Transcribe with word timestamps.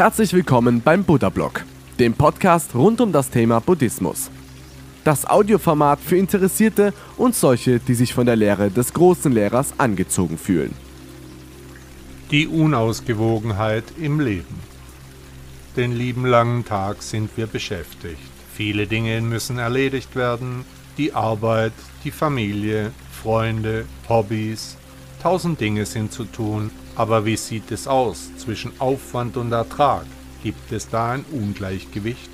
Herzlich 0.00 0.32
willkommen 0.32 0.80
beim 0.80 1.04
Buddha 1.04 1.28
Blog, 1.28 1.62
dem 1.98 2.14
Podcast 2.14 2.74
rund 2.74 3.02
um 3.02 3.12
das 3.12 3.28
Thema 3.28 3.60
Buddhismus. 3.60 4.30
Das 5.04 5.26
Audioformat 5.26 6.00
für 6.00 6.16
Interessierte 6.16 6.94
und 7.18 7.34
solche, 7.34 7.80
die 7.80 7.92
sich 7.92 8.14
von 8.14 8.24
der 8.24 8.36
Lehre 8.36 8.70
des 8.70 8.94
großen 8.94 9.30
Lehrers 9.30 9.74
angezogen 9.76 10.38
fühlen. 10.38 10.74
Die 12.30 12.48
Unausgewogenheit 12.48 13.84
im 14.00 14.20
Leben. 14.20 14.60
Den 15.76 15.92
lieben 15.92 16.24
langen 16.24 16.64
Tag 16.64 17.02
sind 17.02 17.36
wir 17.36 17.46
beschäftigt. 17.46 18.22
Viele 18.54 18.86
Dinge 18.86 19.20
müssen 19.20 19.58
erledigt 19.58 20.16
werden. 20.16 20.64
Die 20.96 21.12
Arbeit, 21.12 21.74
die 22.04 22.10
Familie, 22.10 22.92
Freunde, 23.22 23.84
Hobbys. 24.08 24.78
Tausend 25.22 25.60
Dinge 25.60 25.84
sind 25.84 26.10
zu 26.10 26.24
tun. 26.24 26.70
Aber 26.96 27.24
wie 27.24 27.36
sieht 27.36 27.70
es 27.70 27.86
aus 27.86 28.30
zwischen 28.36 28.72
Aufwand 28.80 29.36
und 29.36 29.52
Ertrag? 29.52 30.06
Gibt 30.42 30.72
es 30.72 30.88
da 30.88 31.12
ein 31.12 31.24
Ungleichgewicht? 31.30 32.30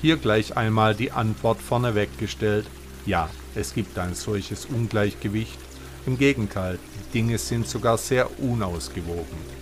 Hier 0.00 0.16
gleich 0.16 0.56
einmal 0.56 0.94
die 0.94 1.12
Antwort 1.12 1.60
vorneweg 1.60 2.18
gestellt. 2.18 2.66
Ja, 3.04 3.28
es 3.54 3.74
gibt 3.74 3.98
ein 3.98 4.14
solches 4.14 4.66
Ungleichgewicht. 4.66 5.58
Im 6.06 6.18
Gegenteil, 6.18 6.78
die 6.94 7.12
Dinge 7.18 7.38
sind 7.38 7.66
sogar 7.66 7.98
sehr 7.98 8.40
unausgewogen. 8.40 9.58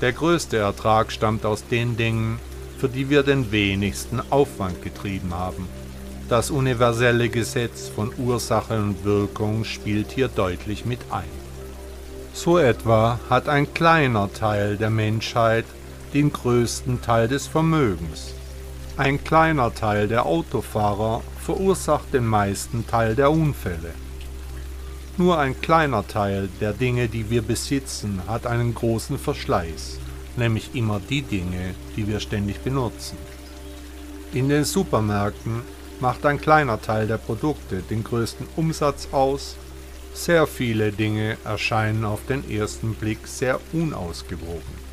Der 0.00 0.12
größte 0.12 0.56
Ertrag 0.58 1.12
stammt 1.12 1.44
aus 1.44 1.66
den 1.66 1.96
Dingen, 1.96 2.38
für 2.78 2.88
die 2.88 3.10
wir 3.10 3.22
den 3.22 3.50
wenigsten 3.50 4.20
Aufwand 4.30 4.82
getrieben 4.82 5.34
haben. 5.34 5.66
Das 6.28 6.50
universelle 6.50 7.28
Gesetz 7.28 7.88
von 7.88 8.12
Ursache 8.18 8.78
und 8.78 9.04
Wirkung 9.04 9.64
spielt 9.64 10.12
hier 10.12 10.28
deutlich 10.28 10.84
mit 10.84 11.00
ein. 11.10 11.37
So 12.38 12.56
etwa 12.56 13.18
hat 13.28 13.48
ein 13.48 13.74
kleiner 13.74 14.32
Teil 14.32 14.76
der 14.76 14.90
Menschheit 14.90 15.64
den 16.14 16.32
größten 16.32 17.02
Teil 17.02 17.26
des 17.26 17.48
Vermögens. 17.48 18.32
Ein 18.96 19.24
kleiner 19.24 19.74
Teil 19.74 20.06
der 20.06 20.24
Autofahrer 20.24 21.20
verursacht 21.44 22.14
den 22.14 22.24
meisten 22.24 22.86
Teil 22.86 23.16
der 23.16 23.32
Unfälle. 23.32 23.92
Nur 25.16 25.36
ein 25.40 25.60
kleiner 25.60 26.06
Teil 26.06 26.48
der 26.60 26.72
Dinge, 26.72 27.08
die 27.08 27.28
wir 27.28 27.42
besitzen, 27.42 28.22
hat 28.28 28.46
einen 28.46 28.72
großen 28.72 29.18
Verschleiß, 29.18 29.98
nämlich 30.36 30.76
immer 30.76 31.00
die 31.10 31.22
Dinge, 31.22 31.74
die 31.96 32.06
wir 32.06 32.20
ständig 32.20 32.60
benutzen. 32.60 33.18
In 34.32 34.48
den 34.48 34.62
Supermärkten 34.62 35.62
macht 35.98 36.24
ein 36.24 36.40
kleiner 36.40 36.80
Teil 36.80 37.08
der 37.08 37.18
Produkte 37.18 37.82
den 37.90 38.04
größten 38.04 38.46
Umsatz 38.54 39.08
aus. 39.10 39.56
Sehr 40.14 40.46
viele 40.46 40.92
Dinge 40.92 41.36
erscheinen 41.44 42.04
auf 42.04 42.20
den 42.26 42.48
ersten 42.50 42.94
Blick 42.94 43.26
sehr 43.26 43.60
unausgewogen. 43.72 44.88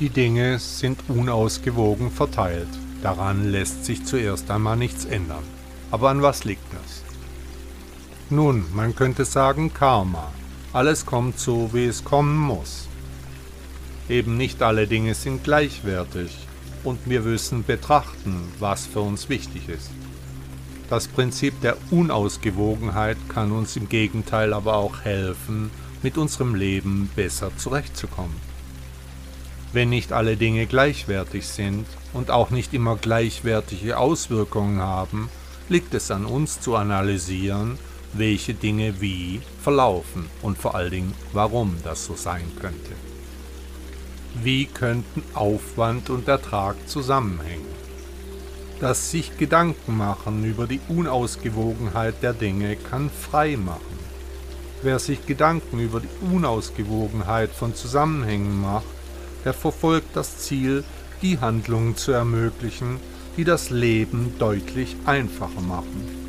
Die 0.00 0.10
Dinge 0.10 0.58
sind 0.58 1.00
unausgewogen 1.08 2.10
verteilt. 2.10 2.68
Daran 3.02 3.50
lässt 3.50 3.84
sich 3.84 4.04
zuerst 4.04 4.50
einmal 4.50 4.76
nichts 4.76 5.04
ändern. 5.04 5.44
Aber 5.90 6.10
an 6.10 6.22
was 6.22 6.44
liegt 6.44 6.72
das? 6.72 7.02
Nun, 8.28 8.64
man 8.74 8.94
könnte 8.94 9.24
sagen 9.24 9.72
Karma. 9.72 10.32
Alles 10.72 11.06
kommt 11.06 11.38
so, 11.38 11.70
wie 11.72 11.86
es 11.86 12.04
kommen 12.04 12.36
muss. 12.36 12.88
Eben 14.08 14.36
nicht 14.36 14.62
alle 14.62 14.86
Dinge 14.86 15.14
sind 15.14 15.44
gleichwertig 15.44 16.46
und 16.84 16.98
wir 17.06 17.22
müssen 17.22 17.64
betrachten, 17.64 18.52
was 18.58 18.86
für 18.86 19.00
uns 19.00 19.28
wichtig 19.28 19.68
ist. 19.68 19.90
Das 20.88 21.08
Prinzip 21.08 21.60
der 21.62 21.76
Unausgewogenheit 21.90 23.16
kann 23.28 23.50
uns 23.50 23.76
im 23.76 23.88
Gegenteil 23.88 24.52
aber 24.52 24.76
auch 24.76 25.00
helfen, 25.00 25.70
mit 26.02 26.16
unserem 26.16 26.54
Leben 26.54 27.10
besser 27.16 27.50
zurechtzukommen. 27.56 28.36
Wenn 29.72 29.88
nicht 29.88 30.12
alle 30.12 30.36
Dinge 30.36 30.66
gleichwertig 30.66 31.48
sind 31.48 31.86
und 32.12 32.30
auch 32.30 32.50
nicht 32.50 32.72
immer 32.72 32.96
gleichwertige 32.96 33.98
Auswirkungen 33.98 34.80
haben, 34.80 35.28
liegt 35.68 35.92
es 35.94 36.12
an 36.12 36.24
uns 36.24 36.60
zu 36.60 36.76
analysieren, 36.76 37.78
welche 38.12 38.54
Dinge 38.54 39.00
wie 39.00 39.40
verlaufen 39.60 40.26
und 40.40 40.56
vor 40.56 40.76
allen 40.76 40.92
Dingen, 40.92 41.14
warum 41.32 41.76
das 41.82 42.04
so 42.06 42.14
sein 42.14 42.46
könnte. 42.60 42.92
Wie 44.42 44.66
könnten 44.66 45.22
Aufwand 45.34 46.10
und 46.10 46.28
Ertrag 46.28 46.76
zusammenhängen? 46.88 47.75
Das 48.80 49.10
sich 49.10 49.38
Gedanken 49.38 49.96
machen 49.96 50.44
über 50.44 50.66
die 50.66 50.80
Unausgewogenheit 50.88 52.22
der 52.22 52.34
Dinge 52.34 52.76
kann 52.76 53.08
frei 53.10 53.56
machen. 53.56 53.98
Wer 54.82 54.98
sich 54.98 55.24
Gedanken 55.24 55.80
über 55.80 56.00
die 56.00 56.34
Unausgewogenheit 56.34 57.50
von 57.50 57.74
Zusammenhängen 57.74 58.60
macht, 58.60 58.84
der 59.44 59.54
verfolgt 59.54 60.14
das 60.14 60.38
Ziel, 60.38 60.84
die 61.22 61.38
Handlungen 61.38 61.96
zu 61.96 62.12
ermöglichen, 62.12 63.00
die 63.38 63.44
das 63.44 63.70
Leben 63.70 64.34
deutlich 64.38 64.96
einfacher 65.06 65.62
machen. 65.62 66.26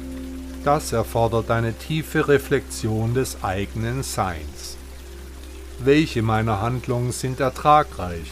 Das 0.64 0.94
erfordert 0.94 1.52
eine 1.52 1.74
tiefe 1.74 2.30
Reflexion 2.30 3.14
des 3.14 3.44
eigenen 3.44 4.04
Seins. 4.04 4.78
Welche 5.80 6.22
meiner 6.22 6.62
Handlungen 6.62 7.12
sind 7.12 7.40
ertragreich? 7.40 8.32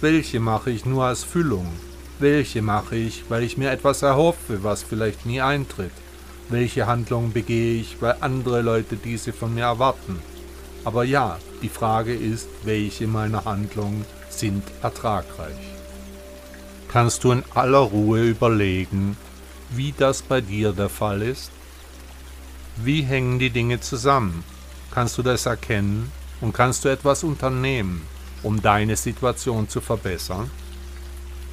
Welche 0.00 0.40
mache 0.40 0.70
ich 0.70 0.86
nur 0.86 1.04
als 1.04 1.24
Füllung? 1.24 1.70
Welche 2.20 2.60
mache 2.60 2.96
ich, 2.96 3.24
weil 3.30 3.42
ich 3.42 3.56
mir 3.56 3.70
etwas 3.70 4.02
erhoffe, 4.02 4.62
was 4.62 4.82
vielleicht 4.82 5.24
nie 5.24 5.40
eintritt? 5.40 5.92
Welche 6.50 6.86
Handlungen 6.86 7.32
begehe 7.32 7.80
ich, 7.80 7.96
weil 8.02 8.16
andere 8.20 8.60
Leute 8.60 8.96
diese 8.96 9.32
von 9.32 9.54
mir 9.54 9.64
erwarten? 9.64 10.18
Aber 10.84 11.04
ja, 11.04 11.38
die 11.62 11.70
Frage 11.70 12.14
ist, 12.14 12.46
welche 12.62 13.06
meiner 13.06 13.46
Handlungen 13.46 14.04
sind 14.28 14.62
ertragreich. 14.82 15.56
Kannst 16.88 17.24
du 17.24 17.32
in 17.32 17.42
aller 17.54 17.78
Ruhe 17.78 18.22
überlegen, 18.22 19.16
wie 19.70 19.94
das 19.96 20.20
bei 20.20 20.42
dir 20.42 20.72
der 20.72 20.90
Fall 20.90 21.22
ist? 21.22 21.50
Wie 22.76 23.00
hängen 23.00 23.38
die 23.38 23.50
Dinge 23.50 23.80
zusammen? 23.80 24.44
Kannst 24.90 25.16
du 25.16 25.22
das 25.22 25.46
erkennen 25.46 26.12
und 26.42 26.52
kannst 26.52 26.84
du 26.84 26.90
etwas 26.90 27.24
unternehmen, 27.24 28.02
um 28.42 28.60
deine 28.60 28.96
Situation 28.96 29.70
zu 29.70 29.80
verbessern? 29.80 30.50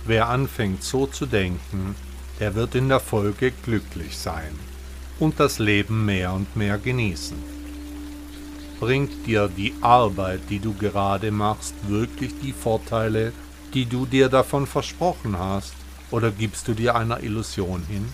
Wer 0.05 0.29
anfängt 0.29 0.83
so 0.83 1.07
zu 1.07 1.25
denken, 1.25 1.95
der 2.39 2.55
wird 2.55 2.75
in 2.75 2.89
der 2.89 2.99
Folge 2.99 3.51
glücklich 3.51 4.17
sein 4.17 4.57
und 5.19 5.39
das 5.39 5.59
Leben 5.59 6.05
mehr 6.05 6.33
und 6.33 6.55
mehr 6.55 6.77
genießen. 6.77 7.37
Bringt 8.79 9.25
dir 9.25 9.47
die 9.47 9.73
Arbeit, 9.81 10.41
die 10.49 10.59
du 10.59 10.73
gerade 10.73 11.31
machst, 11.31 11.73
wirklich 11.87 12.33
die 12.43 12.53
Vorteile, 12.53 13.33
die 13.73 13.85
du 13.85 14.05
dir 14.05 14.29
davon 14.29 14.67
versprochen 14.67 15.37
hast, 15.39 15.73
oder 16.11 16.31
gibst 16.31 16.67
du 16.67 16.73
dir 16.73 16.95
einer 16.95 17.21
Illusion 17.21 17.83
hin? 17.89 18.05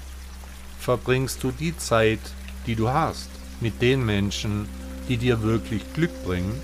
Verbringst 0.80 1.44
du 1.44 1.52
die 1.52 1.78
Zeit, 1.78 2.20
die 2.66 2.76
du 2.76 2.90
hast, 2.90 3.30
mit 3.60 3.82
den 3.82 4.06
Menschen, 4.06 4.68
die 5.08 5.18
dir 5.18 5.44
wirklich 5.44 5.82
Glück 5.94 6.12
bringen? 6.24 6.60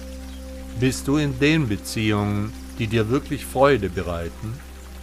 Bist 0.80 1.08
du 1.08 1.18
in 1.18 1.38
den 1.40 1.68
Beziehungen, 1.68 2.54
die 2.80 2.88
dir 2.88 3.10
wirklich 3.10 3.46
Freude 3.46 3.90
bereiten? 3.90 4.54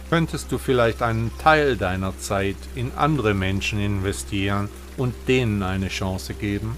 Könntest 0.09 0.51
du 0.53 0.57
vielleicht 0.57 1.01
einen 1.01 1.31
Teil 1.37 1.75
deiner 1.75 2.17
Zeit 2.17 2.55
in 2.75 2.93
andere 2.95 3.33
Menschen 3.33 3.79
investieren 3.79 4.69
und 4.95 5.13
denen 5.27 5.63
eine 5.63 5.89
Chance 5.89 6.33
geben? 6.33 6.77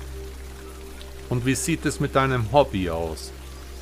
Und 1.30 1.46
wie 1.46 1.54
sieht 1.54 1.86
es 1.86 2.00
mit 2.00 2.16
deinem 2.16 2.52
Hobby 2.52 2.90
aus? 2.90 3.32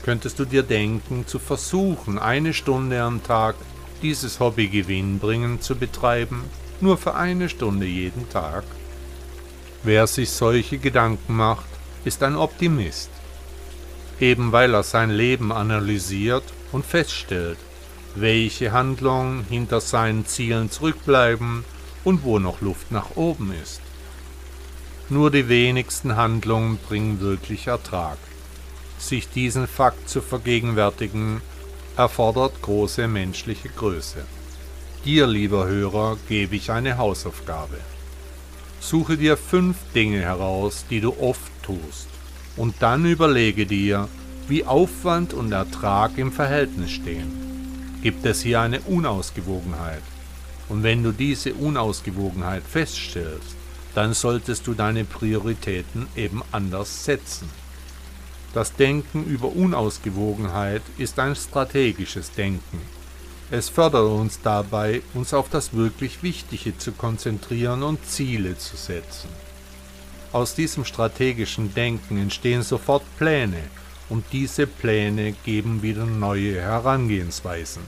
Könntest 0.04 0.40
du 0.40 0.46
dir 0.46 0.64
denken, 0.64 1.26
zu 1.28 1.40
versuchen, 1.40 2.20
eine 2.20 2.54
Stunde 2.54 3.02
am 3.02 3.24
Tag 3.24 3.56
dieses 4.02 4.42
Hobby 4.42 4.68
gewinnbringend 4.68 5.64
zu 5.64 5.76
betreiben? 5.76 6.44
Nur 6.82 6.98
für 6.98 7.16
eine 7.16 7.48
Stunde 7.48 7.86
jeden 7.86 8.30
Tag? 8.30 8.66
Wer 9.84 10.08
sich 10.08 10.30
solche 10.30 10.78
Gedanken 10.78 11.38
macht, 11.38 11.70
ist 12.04 12.22
ein 12.22 12.36
Optimist. 12.36 13.10
Eben 14.20 14.52
weil 14.52 14.74
er 14.74 14.84
sein 14.84 15.10
Leben 15.10 15.54
analysiert 15.54 16.44
und 16.74 16.86
feststellt, 16.86 17.58
welche 18.16 18.72
Handlungen 18.72 19.46
hinter 19.50 19.82
seinen 19.82 20.26
Zielen 20.26 20.72
zurückbleiben 20.72 21.64
und 22.04 22.24
wo 22.24 22.40
noch 22.40 22.62
Luft 22.62 22.92
nach 22.92 23.16
oben 23.16 23.54
ist. 23.64 23.82
Nur 25.10 25.32
die 25.32 25.48
wenigsten 25.48 26.16
Handlungen 26.16 26.78
bringen 26.78 27.20
wirklich 27.22 27.68
Ertrag. 27.68 28.18
Sich 28.98 29.30
diesen 29.30 29.68
Fakt 29.68 30.10
zu 30.10 30.22
vergegenwärtigen, 30.22 31.42
erfordert 31.96 32.62
große 32.62 33.08
menschliche 33.08 33.70
Größe. 33.70 34.26
Dir, 35.06 35.28
lieber 35.28 35.68
Hörer, 35.68 36.18
gebe 36.28 36.56
ich 36.56 36.72
eine 36.72 36.98
Hausaufgabe. 36.98 37.78
Suche 38.80 39.18
dir 39.18 39.38
fünf 39.38 39.78
Dinge 39.96 40.20
heraus, 40.20 40.86
die 40.90 41.02
du 41.02 41.16
oft 41.20 41.52
tust, 41.64 42.08
und 42.56 42.76
dann 42.80 43.06
überlege 43.06 43.66
dir, 43.66 44.08
wie 44.48 44.66
Aufwand 44.66 45.34
und 45.34 45.52
Ertrag 45.52 46.18
im 46.18 46.32
Verhältnis 46.32 46.92
stehen. 46.92 47.47
Gibt 48.04 48.26
es 48.28 48.42
hier 48.42 48.62
eine 48.62 48.80
Unausgewogenheit? 48.82 50.04
Und 50.70 50.84
wenn 50.84 51.02
du 51.02 51.12
diese 51.12 51.54
Unausgewogenheit 51.56 52.62
feststellst, 52.64 53.56
dann 53.96 54.14
solltest 54.14 54.68
du 54.68 54.76
deine 54.76 55.04
Prioritäten 55.04 56.08
eben 56.16 56.44
anders 56.52 57.06
setzen. 57.06 57.50
Das 58.54 58.74
Denken 58.74 59.26
über 59.26 59.48
Unausgewogenheit 59.48 60.84
ist 61.00 61.18
ein 61.18 61.36
strategisches 61.36 62.32
Denken. 62.32 62.82
Es 63.50 63.70
fördert 63.70 64.12
uns 64.12 64.40
dabei, 64.44 65.02
uns 65.16 65.34
auf 65.34 65.50
das 65.50 65.74
wirklich 65.74 66.22
Wichtige 66.22 66.78
zu 66.78 66.92
konzentrieren 66.92 67.82
und 67.82 68.06
Ziele 68.06 68.58
zu 68.58 68.78
setzen. 68.78 69.30
Aus 70.34 70.54
diesem 70.54 70.86
strategischen 70.86 71.74
Denken 71.74 72.18
entstehen 72.18 72.62
sofort 72.62 73.04
Pläne 73.18 73.64
und 74.10 74.26
diese 74.32 74.68
Pläne 74.68 75.34
geben 75.44 75.82
wieder 75.82 76.06
neue 76.06 76.62
Herangehensweisen. 76.62 77.84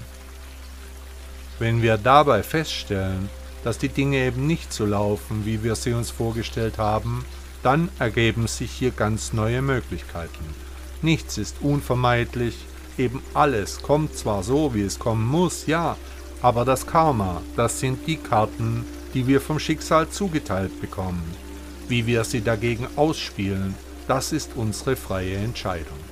Wenn 1.60 1.82
wir 1.82 1.98
dabei 1.98 2.44
feststellen, 2.44 3.30
dass 3.64 3.78
die 3.78 3.90
Dinge 3.90 4.18
eben 4.18 4.48
nicht 4.48 4.72
so 4.72 4.86
laufen, 4.86 5.46
wie 5.46 5.64
wir 5.64 5.76
sie 5.76 5.94
uns 5.94 6.10
vorgestellt 6.10 6.78
haben, 6.78 7.26
dann 7.64 7.90
ergeben 8.00 8.48
sich 8.48 8.72
hier 8.72 8.92
ganz 8.92 9.34
neue 9.34 9.62
Möglichkeiten. 9.62 10.46
Nichts 11.02 11.38
ist 11.38 11.58
unvermeidlich, 11.62 12.58
eben 12.98 13.22
alles 13.34 13.82
kommt 13.82 14.16
zwar 14.16 14.44
so, 14.44 14.74
wie 14.74 14.84
es 14.84 15.00
kommen 15.00 15.26
muss, 15.26 15.66
ja, 15.66 15.98
aber 16.42 16.64
das 16.64 16.88
Karma, 16.88 17.42
das 17.56 17.80
sind 17.80 18.08
die 18.08 18.18
Karten, 18.18 18.86
die 19.14 19.28
wir 19.28 19.42
vom 19.42 19.60
Schicksal 19.60 20.10
zugeteilt 20.10 20.80
bekommen. 20.80 21.24
Wie 21.88 22.06
wir 22.06 22.24
sie 22.24 22.42
dagegen 22.42 22.88
ausspielen, 22.96 23.76
das 24.08 24.32
ist 24.32 24.52
unsere 24.56 24.96
freie 24.96 25.36
Entscheidung. 25.36 26.09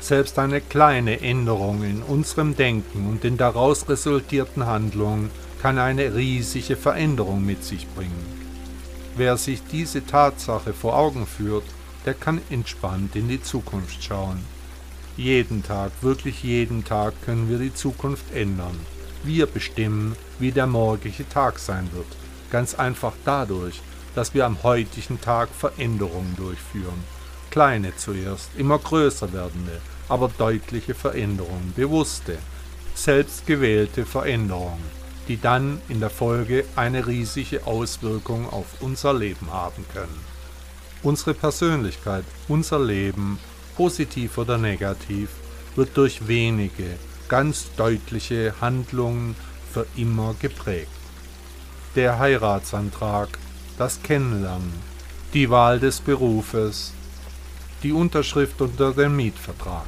Selbst 0.00 0.38
eine 0.38 0.60
kleine 0.60 1.20
Änderung 1.20 1.82
in 1.82 2.02
unserem 2.02 2.56
Denken 2.56 3.08
und 3.08 3.24
den 3.24 3.36
daraus 3.36 3.88
resultierten 3.88 4.66
Handlungen 4.66 5.30
kann 5.60 5.78
eine 5.78 6.14
riesige 6.14 6.76
Veränderung 6.76 7.44
mit 7.44 7.64
sich 7.64 7.86
bringen. 7.88 8.38
Wer 9.16 9.36
sich 9.36 9.60
diese 9.72 10.06
Tatsache 10.06 10.72
vor 10.72 10.96
Augen 10.96 11.26
führt, 11.26 11.64
der 12.06 12.14
kann 12.14 12.40
entspannt 12.50 13.16
in 13.16 13.28
die 13.28 13.42
Zukunft 13.42 14.02
schauen. 14.02 14.38
Jeden 15.16 15.64
Tag, 15.64 15.90
wirklich 16.00 16.44
jeden 16.44 16.84
Tag 16.84 17.12
können 17.24 17.50
wir 17.50 17.58
die 17.58 17.74
Zukunft 17.74 18.32
ändern. 18.32 18.78
Wir 19.24 19.46
bestimmen, 19.46 20.14
wie 20.38 20.52
der 20.52 20.68
morgige 20.68 21.28
Tag 21.28 21.58
sein 21.58 21.90
wird. 21.92 22.06
Ganz 22.52 22.76
einfach 22.76 23.14
dadurch, 23.24 23.82
dass 24.14 24.32
wir 24.32 24.46
am 24.46 24.62
heutigen 24.62 25.20
Tag 25.20 25.48
Veränderungen 25.48 26.36
durchführen. 26.36 27.17
Kleine 27.58 27.96
zuerst, 27.96 28.50
immer 28.56 28.78
größer 28.78 29.32
werdende, 29.32 29.80
aber 30.08 30.30
deutliche 30.38 30.94
Veränderungen, 30.94 31.72
bewusste, 31.74 32.38
selbstgewählte 32.94 34.06
Veränderungen 34.06 34.98
die 35.28 35.40
dann 35.40 35.80
in 35.88 36.00
der 36.00 36.08
Folge 36.08 36.64
eine 36.74 37.06
riesige 37.06 37.66
Auswirkung 37.66 38.48
auf 38.48 38.66
unser 38.80 39.12
Leben 39.12 39.50
haben 39.52 39.84
können. 39.92 40.20
Unsere 41.02 41.34
Persönlichkeit, 41.34 42.24
unser 42.48 42.80
Leben, 42.80 43.38
positiv 43.76 44.38
oder 44.38 44.56
negativ, 44.56 45.28
wird 45.76 45.96
durch 45.96 46.26
wenige, 46.26 46.96
ganz 47.28 47.66
deutliche 47.76 48.54
Handlungen 48.60 49.36
für 49.72 49.84
immer 49.96 50.34
geprägt. 50.40 50.90
Der 51.96 52.18
Heiratsantrag, 52.18 53.28
das 53.76 54.02
Kennenlernen, 54.02 54.72
die 55.34 55.50
Wahl 55.50 55.78
des 55.78 56.00
Berufes, 56.00 56.92
die 57.82 57.92
Unterschrift 57.92 58.60
unter 58.60 58.92
dem 58.92 59.16
Mietvertrag. 59.16 59.86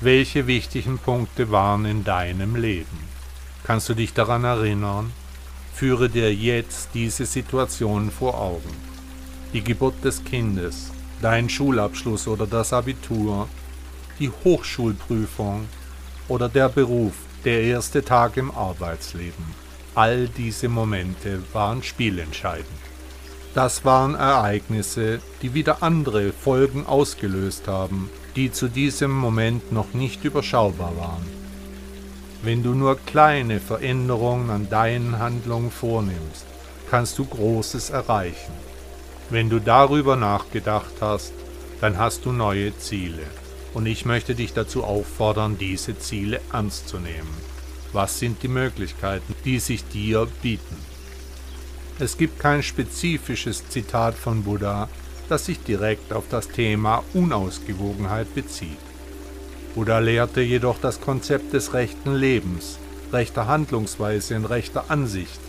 Welche 0.00 0.46
wichtigen 0.46 0.98
Punkte 0.98 1.50
waren 1.50 1.84
in 1.84 2.04
deinem 2.04 2.56
Leben? 2.56 2.98
Kannst 3.64 3.88
du 3.88 3.94
dich 3.94 4.14
daran 4.14 4.44
erinnern? 4.44 5.12
Führe 5.74 6.08
dir 6.08 6.34
jetzt 6.34 6.90
diese 6.94 7.26
Situation 7.26 8.10
vor 8.10 8.40
Augen. 8.40 8.74
Die 9.52 9.62
Geburt 9.62 10.02
des 10.04 10.24
Kindes, 10.24 10.90
dein 11.20 11.48
Schulabschluss 11.48 12.28
oder 12.28 12.46
das 12.46 12.72
Abitur, 12.72 13.48
die 14.18 14.30
Hochschulprüfung 14.44 15.66
oder 16.28 16.48
der 16.48 16.68
Beruf, 16.68 17.12
der 17.44 17.62
erste 17.62 18.04
Tag 18.04 18.36
im 18.36 18.50
Arbeitsleben. 18.50 19.44
All 19.94 20.28
diese 20.28 20.68
Momente 20.68 21.42
waren 21.52 21.82
spielentscheidend. 21.82 22.87
Das 23.54 23.84
waren 23.84 24.14
Ereignisse, 24.14 25.20
die 25.42 25.54
wieder 25.54 25.82
andere 25.82 26.32
Folgen 26.32 26.86
ausgelöst 26.86 27.66
haben, 27.66 28.10
die 28.36 28.52
zu 28.52 28.68
diesem 28.68 29.10
Moment 29.10 29.72
noch 29.72 29.94
nicht 29.94 30.24
überschaubar 30.24 30.96
waren. 30.96 31.26
Wenn 32.42 32.62
du 32.62 32.74
nur 32.74 32.96
kleine 32.98 33.58
Veränderungen 33.58 34.50
an 34.50 34.68
deinen 34.68 35.18
Handlungen 35.18 35.70
vornimmst, 35.70 36.46
kannst 36.88 37.18
du 37.18 37.24
Großes 37.24 37.90
erreichen. 37.90 38.52
Wenn 39.30 39.50
du 39.50 39.58
darüber 39.60 40.14
nachgedacht 40.14 40.94
hast, 41.00 41.32
dann 41.80 41.98
hast 41.98 42.24
du 42.24 42.32
neue 42.32 42.76
Ziele. 42.78 43.22
Und 43.74 43.86
ich 43.86 44.04
möchte 44.04 44.34
dich 44.34 44.52
dazu 44.52 44.84
auffordern, 44.84 45.58
diese 45.58 45.98
Ziele 45.98 46.40
ernst 46.52 46.88
zu 46.88 46.98
nehmen. 46.98 47.34
Was 47.92 48.18
sind 48.18 48.42
die 48.42 48.48
Möglichkeiten, 48.48 49.34
die 49.44 49.58
sich 49.58 49.84
dir 49.84 50.28
bieten? 50.42 50.76
Es 52.00 52.16
gibt 52.16 52.38
kein 52.38 52.62
spezifisches 52.62 53.68
Zitat 53.68 54.14
von 54.14 54.44
Buddha, 54.44 54.88
das 55.28 55.46
sich 55.46 55.58
direkt 55.60 56.12
auf 56.12 56.24
das 56.30 56.48
Thema 56.48 57.02
Unausgewogenheit 57.12 58.32
bezieht. 58.34 58.78
Buddha 59.74 59.98
lehrte 59.98 60.40
jedoch 60.40 60.78
das 60.80 61.00
Konzept 61.00 61.52
des 61.52 61.74
rechten 61.74 62.14
Lebens, 62.14 62.78
rechter 63.12 63.48
Handlungsweise 63.48 64.36
und 64.36 64.44
rechter 64.44 64.84
Ansicht, 64.88 65.40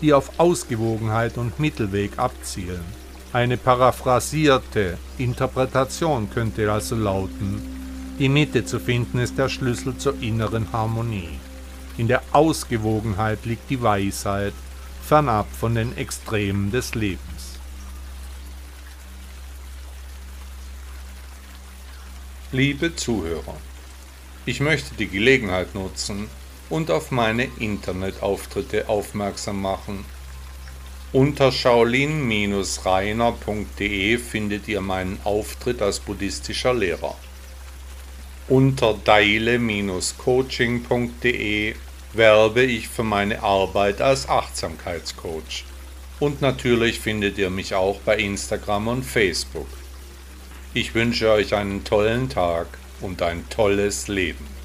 die 0.00 0.14
auf 0.14 0.38
Ausgewogenheit 0.38 1.36
und 1.36 1.60
Mittelweg 1.60 2.18
abzielen. 2.18 2.84
Eine 3.32 3.58
paraphrasierte 3.58 4.96
Interpretation 5.18 6.30
könnte 6.30 6.72
also 6.72 6.96
lauten, 6.96 7.60
die 8.18 8.30
Mitte 8.30 8.64
zu 8.64 8.80
finden 8.80 9.18
ist 9.18 9.38
der 9.38 9.48
Schlüssel 9.48 9.96
zur 9.98 10.20
inneren 10.22 10.72
Harmonie. 10.72 11.38
In 11.98 12.08
der 12.08 12.22
Ausgewogenheit 12.32 13.44
liegt 13.44 13.68
die 13.70 13.82
Weisheit, 13.82 14.54
fernab 15.08 15.46
von 15.58 15.74
den 15.74 15.96
Extremen 15.96 16.70
des 16.70 16.94
Lebens. 16.94 17.58
Liebe 22.52 22.94
Zuhörer, 22.94 23.56
ich 24.44 24.60
möchte 24.60 24.94
die 24.96 25.08
Gelegenheit 25.08 25.74
nutzen 25.74 26.28
und 26.68 26.90
auf 26.90 27.10
meine 27.10 27.44
Internetauftritte 27.58 28.90
aufmerksam 28.90 29.62
machen. 29.62 30.04
Unter 31.14 31.52
shaolin-reiner.de 31.52 34.18
findet 34.18 34.68
ihr 34.68 34.82
meinen 34.82 35.18
Auftritt 35.24 35.80
als 35.80 36.00
buddhistischer 36.00 36.74
Lehrer. 36.74 37.16
Unter 38.46 38.92
daile-coaching.de 38.92 41.74
werbe 42.12 42.62
ich 42.62 42.88
für 42.88 43.04
meine 43.04 43.42
Arbeit 43.42 44.00
als 44.00 44.28
Achtsamkeitscoach. 44.28 45.64
Und 46.20 46.40
natürlich 46.42 47.00
findet 47.00 47.38
ihr 47.38 47.50
mich 47.50 47.74
auch 47.74 48.00
bei 48.00 48.16
Instagram 48.16 48.88
und 48.88 49.02
Facebook. 49.04 49.68
Ich 50.74 50.94
wünsche 50.94 51.30
euch 51.30 51.54
einen 51.54 51.84
tollen 51.84 52.28
Tag 52.28 52.66
und 53.00 53.22
ein 53.22 53.48
tolles 53.48 54.08
Leben. 54.08 54.57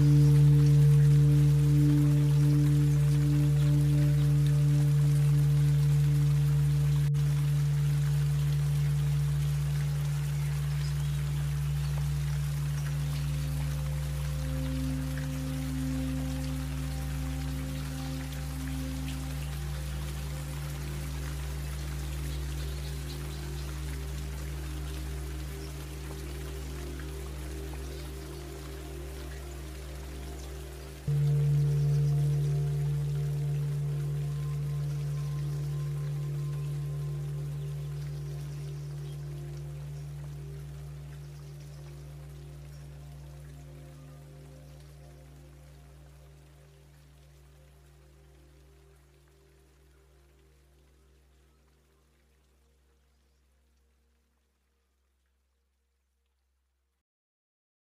Mm-hmm. 0.00 0.29